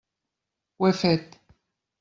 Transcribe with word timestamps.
Ho 0.79 0.89
he 0.89 0.95
fet. 1.03 1.41